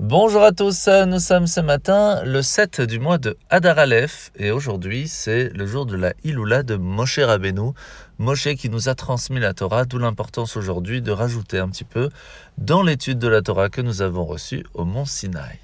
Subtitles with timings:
[0.00, 4.50] Bonjour à tous, nous sommes ce matin le 7 du mois de Hadar Aleph et
[4.50, 7.70] aujourd'hui c'est le jour de la Iloula de Moshe Rabbeinu,
[8.18, 12.10] Moshe qui nous a transmis la Torah, d'où l'importance aujourd'hui de rajouter un petit peu
[12.58, 15.60] dans l'étude de la Torah que nous avons reçue au mont Sinaï.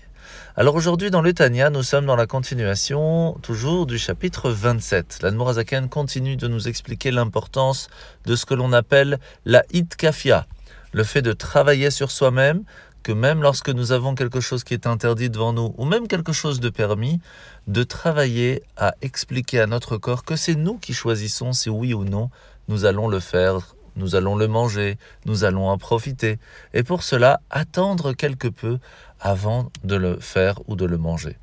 [0.56, 5.18] Alors aujourd'hui dans le Tanya, nous sommes dans la continuation toujours du chapitre 27.
[5.22, 7.88] L'Admorazaken continue de nous expliquer l'importance
[8.26, 10.46] de ce que l'on appelle la Itkafia,
[10.92, 12.62] le fait de travailler sur soi-même,
[13.02, 16.32] que même lorsque nous avons quelque chose qui est interdit devant nous, ou même quelque
[16.32, 17.20] chose de permis,
[17.66, 22.05] de travailler à expliquer à notre corps que c'est nous qui choisissons si oui ou
[22.05, 22.30] non
[22.68, 24.96] nous allons le faire, nous allons le manger,
[25.27, 26.38] nous allons en profiter.
[26.72, 28.78] Et pour cela, attendre quelque peu
[29.19, 31.36] avant de le faire ou de le manger.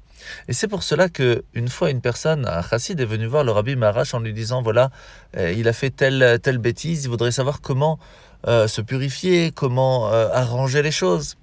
[0.48, 3.52] Et c'est pour cela que une fois une personne, un chassid, est venu voir le
[3.52, 4.90] rabbi Marash en lui disant voilà,
[5.36, 8.00] euh, il a fait telle telle bêtise, il voudrait savoir comment
[8.48, 11.38] euh, se purifier, comment euh, arranger les choses.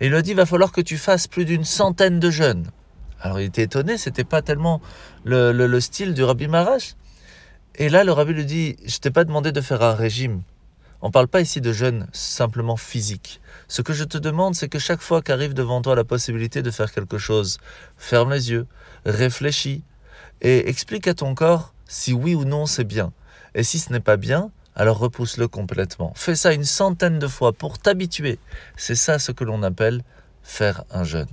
[0.00, 2.70] Et il lui a dit, va falloir que tu fasses plus d'une centaine de jeûnes.
[3.20, 4.80] Alors il était étonné, c'était pas tellement
[5.24, 6.94] le, style du Rabbi Marash.
[7.74, 10.42] Et là, le Rabbi lui dit, je t'ai pas demandé de faire un régime.
[11.00, 13.40] On parle pas ici de jeûne simplement physique.
[13.68, 16.72] Ce que je te demande, c'est que chaque fois qu'arrive devant toi la possibilité de
[16.72, 17.58] faire quelque chose,
[17.96, 18.66] ferme les yeux,
[19.04, 19.84] réfléchis
[20.40, 23.12] et explique à ton corps si oui ou non c'est bien.
[23.54, 26.12] Et si ce n'est pas bien, alors repousse-le complètement.
[26.14, 28.38] Fais ça une centaine de fois pour t'habituer.
[28.76, 30.02] C'est ça ce que l'on appelle
[30.44, 31.26] faire un jeûne.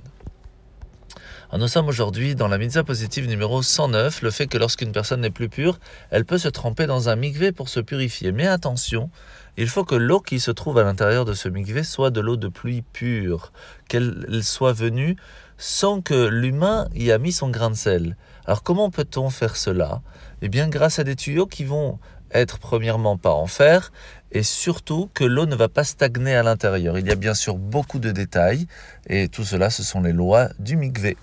[1.56, 5.30] nous sommes aujourd'hui dans la mitzvah positive numéro 109, le fait que lorsqu'une personne n'est
[5.30, 5.78] plus pure,
[6.10, 8.32] elle peut se tremper dans un mikvé pour se purifier.
[8.32, 9.10] Mais attention,
[9.56, 12.36] il faut que l'eau qui se trouve à l'intérieur de ce mikvé soit de l'eau
[12.36, 13.52] de pluie pure,
[13.88, 15.16] qu'elle soit venue
[15.56, 18.16] sans que l'humain y a mis son grain de sel.
[18.44, 20.02] Alors comment peut-on faire cela?
[20.42, 21.98] Eh bien grâce à des tuyaux qui vont
[22.38, 23.92] être premièrement pas en fer
[24.32, 26.98] et surtout que l'eau ne va pas stagner à l'intérieur.
[26.98, 28.66] Il y a bien sûr beaucoup de détails
[29.08, 31.16] et tout cela ce sont les lois du mikvé.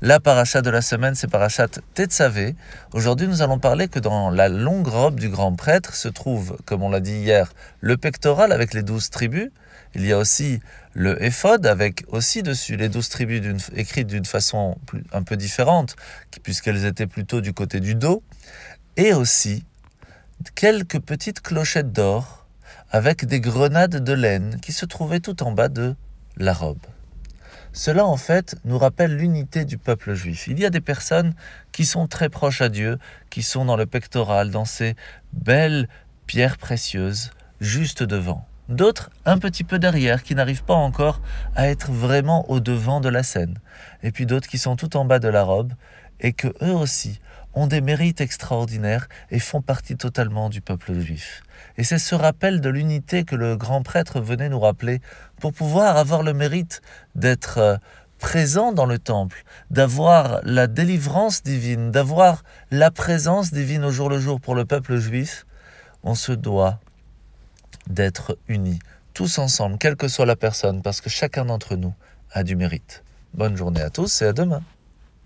[0.00, 2.54] La paracha de la semaine, c'est parachat Tetzavé.
[2.92, 6.82] Aujourd'hui, nous allons parler que dans la longue robe du grand prêtre se trouve, comme
[6.82, 9.50] on l'a dit hier, le pectoral avec les douze tribus.
[9.94, 10.60] Il y a aussi
[10.94, 14.76] le éphod avec aussi dessus les douze tribus écrites d'une façon
[15.12, 15.96] un peu différente,
[16.42, 18.22] puisqu'elles étaient plutôt du côté du dos.
[18.96, 19.64] Et aussi
[20.50, 22.46] quelques petites clochettes d'or
[22.90, 25.94] avec des grenades de laine qui se trouvaient tout en bas de
[26.36, 26.84] la robe.
[27.72, 30.46] Cela en fait nous rappelle l'unité du peuple juif.
[30.46, 31.34] Il y a des personnes
[31.72, 32.98] qui sont très proches à Dieu,
[33.30, 34.94] qui sont dans le pectoral, dans ces
[35.32, 35.88] belles
[36.26, 38.46] pierres précieuses, juste devant.
[38.68, 41.22] D'autres un petit peu derrière, qui n'arrivent pas encore
[41.56, 43.58] à être vraiment au devant de la scène.
[44.02, 45.72] Et puis d'autres qui sont tout en bas de la robe
[46.22, 47.20] et que eux aussi
[47.54, 51.42] ont des mérites extraordinaires et font partie totalement du peuple juif.
[51.76, 55.00] Et c'est ce rappel de l'unité que le grand prêtre venait nous rappeler
[55.38, 56.80] pour pouvoir avoir le mérite
[57.14, 57.76] d'être euh,
[58.18, 64.18] présent dans le temple, d'avoir la délivrance divine, d'avoir la présence divine au jour le
[64.18, 65.44] jour pour le peuple juif,
[66.04, 66.78] on se doit
[67.88, 68.78] d'être unis,
[69.12, 71.94] tous ensemble, quelle que soit la personne, parce que chacun d'entre nous
[72.30, 73.02] a du mérite.
[73.34, 74.62] Bonne journée à tous et à demain.